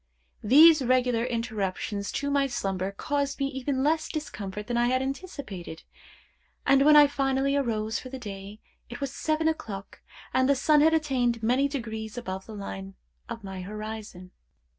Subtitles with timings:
[0.43, 5.83] These regular interruptions to my slumber caused me even less discomfort than I had anticipated;
[6.65, 8.59] and when I finally arose for the day,
[8.89, 10.01] it was seven o'clock,
[10.33, 12.95] and the sun had attained many degrees above the line
[13.29, 14.31] of my horizon.